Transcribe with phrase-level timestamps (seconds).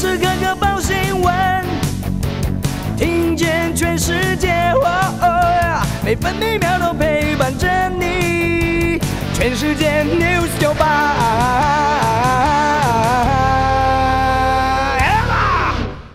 [0.00, 1.62] 时刻刻报新闻，
[2.96, 4.72] 听见全世界，
[6.02, 8.98] 每分每秒都陪伴着你。
[9.34, 11.18] 全世界 news 九八。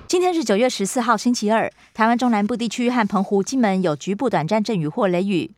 [0.07, 1.71] 今天是九月十四号，星期二。
[1.93, 5.51] 台湾中南部地区和澎湖、金门有局部短暂阵雨或雷雨，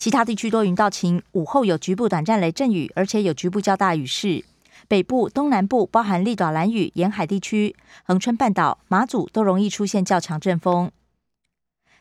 [0.00, 1.22] 其他地区多云到晴。
[1.30, 4.44] 午后有局部短暂雷阵雨，而且有局部较大雨势。
[4.88, 10.90] 北部、东南部包含立岛、兰屿沿海地区、恒春半岛、马祖都容易出现较强阵风。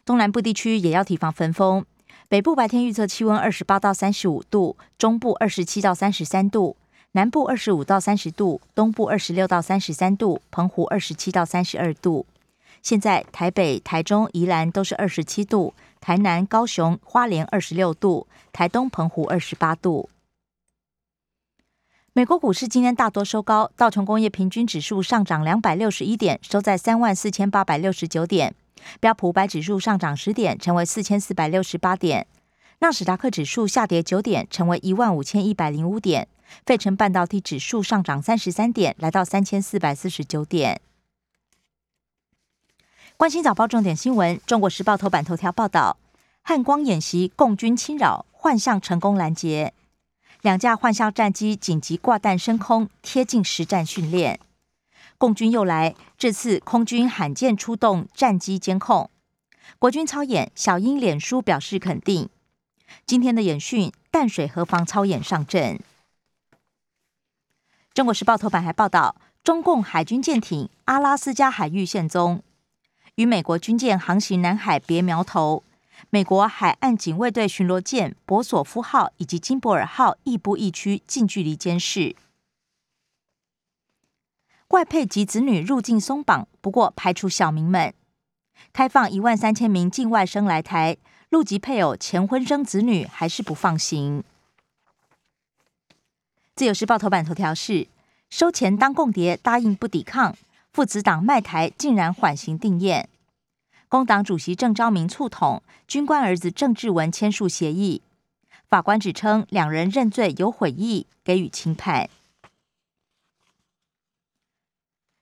[0.06, 1.86] 东南部地区也要提防分风。
[2.30, 6.78] 北部白天预测气温二十八到三十五度，中部二十七到三十三度，
[7.12, 12.26] 南部二十五到三十度，东部二十六到三十三度，澎湖二十七到三十二度。
[12.82, 20.10] 现在台北、台中、宜兰都是二十七度，台南、高雄、花莲二十六度，台东、澎湖二十八度。
[22.18, 28.54] 美国股市今天大多收高，道琼工业平均指数上涨两百六十一点，收在三万四千八百六十九点；
[29.00, 32.26] 标普五百指数上涨十点，成为四千四百六十八点；
[32.80, 36.26] 纳斯达克指数下跌九点，成为一万五千一百零五点；
[36.66, 40.82] 费城半导体指数上涨三十三点，来到三千四百四十九点。
[43.16, 45.98] 关心早报重点新闻，《中国时报》头版头条报道：
[46.42, 49.72] 汉光演习共军侵扰，幻象成功拦截。
[50.48, 54.40] 两架幻象战机紧急挂弹升空，贴近实战训练。
[55.18, 59.10] 共军又来，这次空军罕见出动战机监控。
[59.78, 62.30] 国军操演，小英脸书表示肯定。
[63.06, 65.82] 今天的演训，淡水河防操演上阵。
[67.94, 72.42] 中国时报头版还报道，中共海军舰艇阿拉斯加海域现踪，
[73.16, 75.64] 与美国军舰航行南海别苗头。
[76.10, 82.16] 美国海岸警卫队巡逻舰“博索夫号”以及“金博尔号”亦步亦趋，近距离监视。
[84.70, 87.94] 外配及子女入境松绑，不过排除小民们。
[88.72, 90.96] 开放一万三千名境外生来台，
[91.30, 94.24] 陆籍配偶前婚生子女还是不放行。
[96.56, 97.88] 自由时报头版头条是：
[98.30, 100.36] 收钱当共谍，答应不抵抗，
[100.72, 103.10] 父子党卖台竟然缓刑定验。
[103.90, 108.02] 工党主席郑昭明促统，军官儿子郑志文签署协议。
[108.68, 112.10] 法官指称两人认罪有悔意，给予轻判。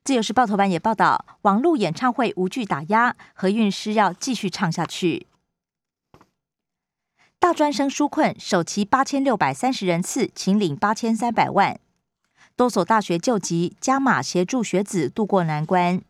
[0.04, 5.28] 自由时报头版也报道，网络演唱会无惧打压，何韵诗要继续唱下去。
[7.40, 11.80] 大专生纾困首期八千六百三十人次，请领八千三百万。
[12.56, 16.02] 多所大学救急加码协助学子渡过难关。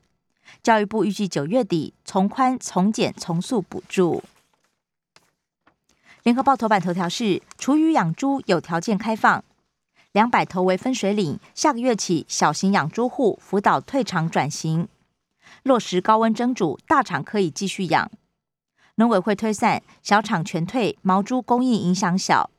[0.64, 4.24] 教育部预计九月底从宽、从简、从速补助。
[6.24, 9.44] 联合报头版头条是：厨余养猪有条件开放，
[10.12, 14.88] 两百头为分水岭，下个月起小型养猪户辅导退场转型，
[15.64, 18.10] 落实高温蒸煮，大厂可以继续养。
[18.96, 22.50] 农委会推算，小厂全退，毛猪供应影响小。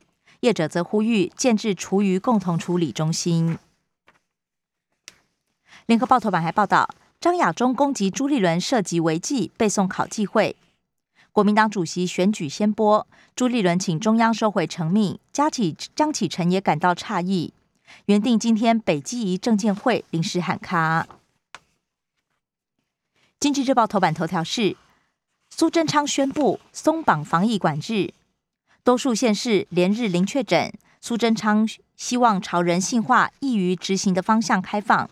[0.41, 3.57] 业者则呼吁建制厨余共同处理中心。
[5.87, 6.87] 联合报头版还报道。
[7.27, 10.55] 张亚中攻击朱立伦涉及违纪，背送考纪会。
[11.33, 13.05] 国民党主席选举先播，
[13.35, 15.19] 朱立伦请中央收回成命。
[15.33, 17.51] 江启张启臣也感到诧异。
[18.05, 21.05] 原定今天北基宜证监会临时喊卡。
[23.41, 24.77] 经济日报头版头条是
[25.49, 28.13] 苏贞昌宣布松绑防疫管制，
[28.85, 30.71] 多数县市连日零确诊。
[31.01, 31.67] 苏贞昌
[31.97, 35.09] 希望朝人性化、易于执行的方向开放。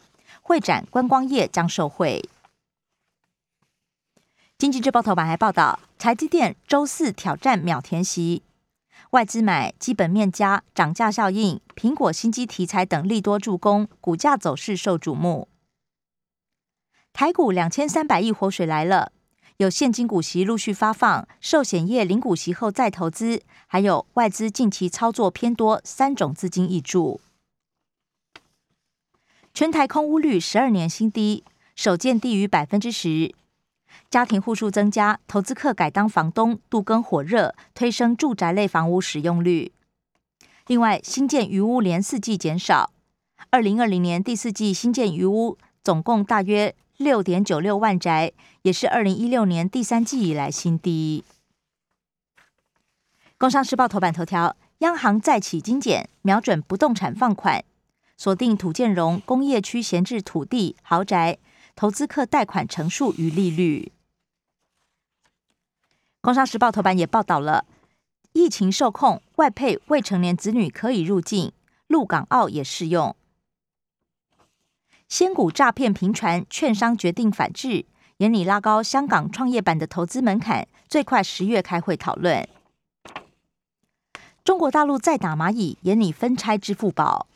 [0.48, 2.30] 会展观光业将受惠。
[4.60, 8.44] 经济日报头版还报道，台积电周四挑战秒填息，
[9.10, 15.48] 外资买基本面加涨价效应，苹果新机题材等利多助攻，股价走势受瞩目。
[17.12, 19.12] 台股两千三百亿活水来了，
[19.58, 27.20] 有现金股息陆续发放，寿险业领股息后再投资，还有外资近期操作偏多，三种资金挹注。
[29.56, 31.46] 全台空屋率十二年新低，
[31.78, 33.34] 首见低于百分之十。
[34.10, 39.72] 家庭户数增加，投资客改当房东，度更火热，推升住宅类房屋使用率。
[40.68, 42.92] 另外，新建余屋连四季减少，
[43.50, 48.34] 二零二零年第四季新建余屋总共大约六点九六万宅，
[48.64, 51.24] 也是二零一六年第三季以来新低。
[53.38, 57.64] 工商时报头版头条：央行再起精简，瞄准不动产放款。
[58.18, 61.38] 锁定土建融工业区闲置土地、豪宅，
[61.76, 63.92] 投资客贷款成数与利率。
[66.22, 67.66] 工商时报头版也报道了，
[68.32, 71.52] 疫情受控，外配未成年子女可以入境，
[71.88, 73.16] 陆港澳也适用。
[75.08, 77.86] 仙股诈骗频传，券商决定反制，
[78.18, 82.48] 严拟拉高香港创业板的投资门槛，最快十月开会讨论。
[84.44, 87.28] 中国大陆再打蚂蚁，严拟分拆支付宝。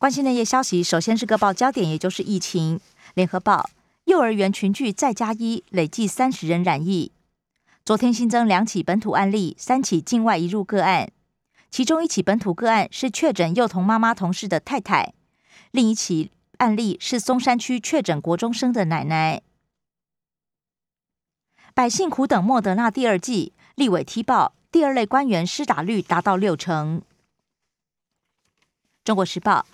[0.00, 2.80] 关心内页消息，首先是各报焦点，也就是疫情。
[3.12, 3.68] 联合报：
[4.04, 7.12] 幼儿园群聚再加一，累计三十人染疫。
[7.84, 11.12] 昨天新增两起本土案例，三起境外移入个案。
[11.70, 15.12] 其中一起本土个案是确诊幼童妈妈同事的太太，
[15.70, 19.42] 另一起案例是松山区确诊国中生的奶奶。
[21.74, 27.02] 百姓苦等莫德纳第二季，立委踢爆第二类官员施打率达到六成。
[29.04, 29.66] 中国时报。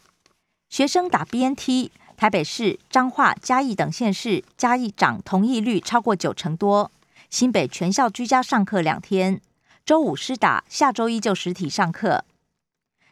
[0.69, 6.91] 学生打 BNT，台北市、彰化、嘉义等县市嘉义长同意率超过九成多。
[7.31, 9.41] 新北全校居家上课两天，
[9.85, 12.25] 周五施打，下周一就实体上课。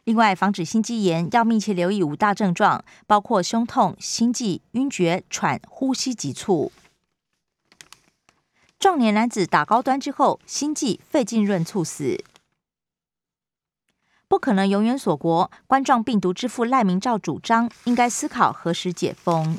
[0.03, 6.71] 另外，防止心肌炎要密切留意五大症状，包括胸痛、心悸、晕厥、喘、呼吸急促。
[8.77, 12.23] 壮年男子打高端之后，心悸、肺浸润猝死。
[14.27, 15.51] 不可能永远锁国。
[15.67, 19.57] 冠状病毒之父赖明照主张，应该思考何时解封。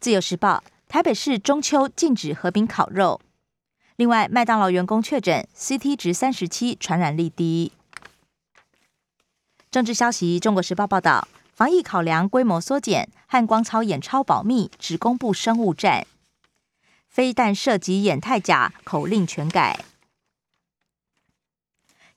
[0.00, 3.20] 自由时报：台北市中秋禁止河滨烤肉。
[3.96, 7.72] 另外，麦当劳员工确诊，CT 值三十七，传染力低。
[9.70, 16.06] 政治消息：中国时报报道，防疫考量规模缩减，汉光操演超保密，只公布生物战。
[17.08, 19.84] 非但涉及演太假，口令全改。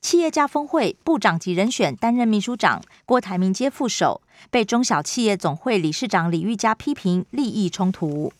[0.07, 8.31] 企业家峰会部长级人选担任秘书长，郭台铭接副手，被中小企业总会理事长李玉嘉批评利益冲突。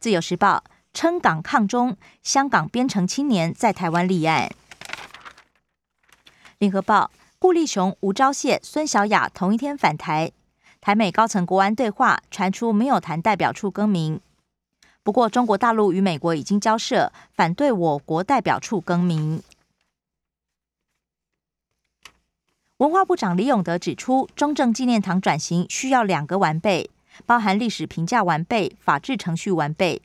[0.00, 0.64] 自由时报
[0.94, 4.50] 称港抗中，香港编程青年在台湾立案。
[6.56, 10.32] 联合报顾立雄、吴钊燮、孙小雅同一天返台，
[10.80, 14.18] 台美高层国安对话传出没有谈代表处更名。
[15.02, 19.42] 不过中国大陆与美国已经交涉，反对我国代表处更名。
[22.78, 26.90] 文化部长李永德指出，中正纪念堂转型需要两个完备，
[27.24, 30.02] 包含历史评价完备、法治程序完备。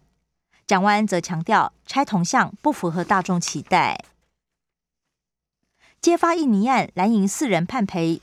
[0.68, 4.06] 蒋万安则强调，拆铜像不符合大众期待。
[6.00, 8.22] 揭发印尼案，蓝营四人判赔，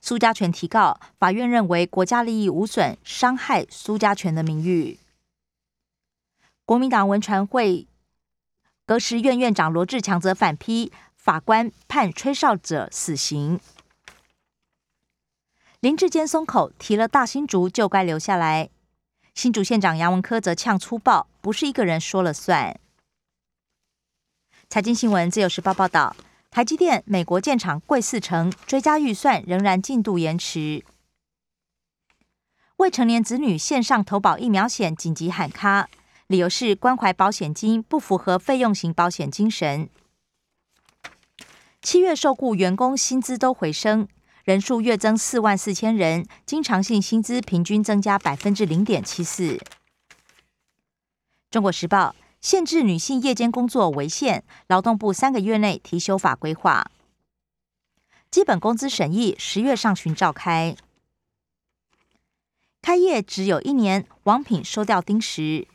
[0.00, 5.00] 苏家权提告，法院认为国家利益无损，伤害苏家权的名誉。
[6.64, 7.88] 国民党文传会
[8.86, 10.92] 革时院院长罗志强则反批。
[11.16, 13.60] 法官判吹哨者死刑。
[15.82, 18.70] 林志坚松口提了大新竹就该留下来。
[19.34, 22.78] 新竹县长杨文科则呛粗暴，不是一个人说了算。
[24.70, 26.14] 财经新闻自由时报报道，
[26.52, 30.84] 台积电美国建厂贵四成，追加预算仍然进度延迟。
[32.76, 35.88] 未成年子女线上投保疫苗险紧急喊卡，
[36.28, 39.90] 理由是关怀保险金不符合费用型保险精神。
[41.80, 44.06] 七月受雇员工薪资都回升，
[44.44, 49.60] 人数月增四万四千人，经常性薪资平均增加百分之零点七四。
[51.48, 56.90] 中国时报限制女性夜间工作违宪，劳动部三个月内提修法规划。
[58.32, 60.74] 基本工资审议十月上旬召开，
[62.80, 65.68] 开业只有一年，王品收掉丁石。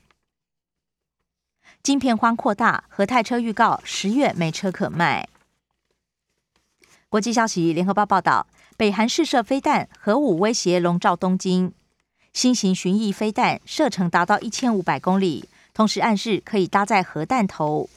[1.81, 5.29] 晶片荒扩大，和泰车预告十月没车可卖。
[7.09, 11.73] 国际消息：联合报报道，北韩试射飞弹，核武威胁笼罩东京。
[12.33, 17.89] 新型巡弋飞弹射程达到一千五百公里，同时暗示可以搭载核弹头。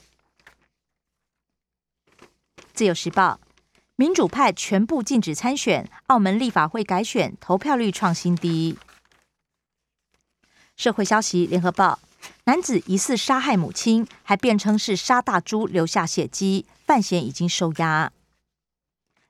[2.73, 3.41] 自由时报：
[3.97, 8.79] 民主派全部禁止参选，澳门立法会改选投票率创新低。
[10.77, 11.99] 社会消息：联合报：
[12.45, 18.13] 男子疑似杀害母亲，还辩称是杀大猪留下血迹，范闲已经收押。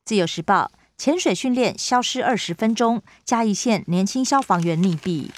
[0.04, 5.30] 自由时报潜水训练消失二十分钟，嘉义县年轻消防员溺毙。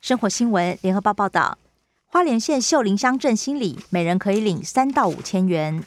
[0.00, 1.58] 生活新闻联合报报道，
[2.06, 5.84] 花莲县秀林乡镇心里，每人可以领三到五千元。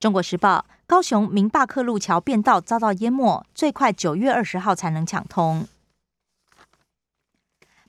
[0.00, 5.68] 中国时报高雄明坝克路桥变道遭到淹没，最快九月二十号才能抢通。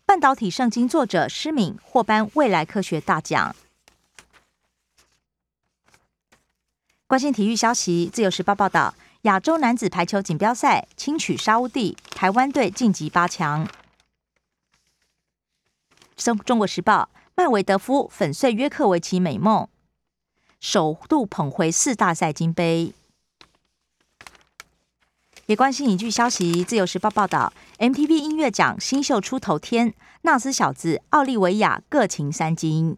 [0.05, 3.55] 半导体圣经作者施敏获颁未来科学大奖。
[7.13, 13.67] 关心体育消息，自由时报报道：亚洲男子排球锦标赛轻取沙乌地，台湾队晋级八强。
[16.15, 19.67] 中中国时报：麦维德夫粉碎约克维奇美梦，
[20.59, 22.95] 首度捧回四大赛金杯。
[25.45, 29.93] 也关心一句消息，《自由时报》报道，MTV 音乐奖新秀出头天，
[30.23, 32.97] 纳斯小子、奥利维亚各擒三金。